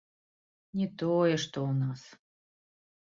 [0.79, 2.01] Не тое, што ў нас!